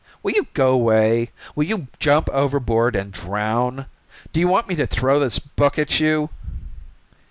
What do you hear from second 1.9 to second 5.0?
jump overboard and drown! Do you want me to